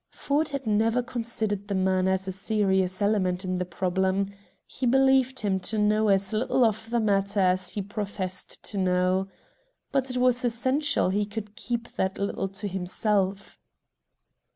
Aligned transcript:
Ford 0.09 0.49
had 0.49 0.65
never 0.65 1.03
considered 1.03 1.67
the 1.67 1.75
man 1.75 2.07
as 2.07 2.27
a 2.27 2.31
serious 2.31 3.03
element 3.03 3.45
in 3.45 3.59
the 3.59 3.65
problem. 3.65 4.33
He 4.65 4.87
believed 4.87 5.41
him 5.41 5.59
to 5.59 5.77
know 5.77 6.07
as 6.07 6.33
little 6.33 6.65
of 6.65 6.89
the 6.89 6.99
matter 6.99 7.39
as 7.39 7.69
he 7.69 7.83
professed 7.83 8.63
to 8.63 8.79
know. 8.79 9.27
But 9.91 10.09
it 10.09 10.17
was 10.17 10.43
essential 10.43 11.09
he 11.09 11.29
should 11.31 11.55
keep 11.55 11.87
that 11.97 12.17
little 12.17 12.47
to 12.47 12.67
himself. 12.67 13.59